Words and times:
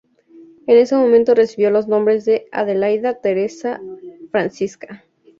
En 0.65 0.79
ese 0.79 0.95
momento 0.95 1.35
recibió 1.35 1.69
los 1.69 1.87
nombres 1.87 2.25
de 2.25 2.47
Adelaida 2.51 3.21
Teresa 3.21 3.79
Francisca. 4.31 5.03